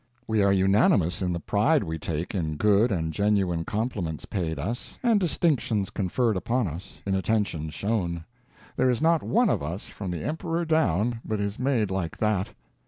We 0.27 0.41
are 0.41 0.51
unanimous 0.51 1.21
in 1.21 1.31
the 1.31 1.39
pride 1.39 1.83
we 1.83 1.99
take 1.99 2.33
in 2.33 2.57
good 2.57 2.91
and 2.91 3.13
genuine 3.13 3.63
compliments 3.65 4.25
paid 4.25 4.57
us, 4.57 4.97
and 5.03 5.19
distinctions 5.19 5.91
conferred 5.91 6.35
upon 6.35 6.67
us, 6.67 7.03
in 7.05 7.13
attentions 7.13 7.75
shown. 7.75 8.25
There 8.77 8.89
is 8.89 8.99
not 8.99 9.21
one 9.21 9.51
of 9.51 9.61
us, 9.61 9.85
from 9.85 10.09
the 10.09 10.23
emperor 10.23 10.65
down, 10.65 11.21
but 11.23 11.39
is 11.39 11.59
made 11.59 11.91
like 11.91 12.17
that. 12.17 12.49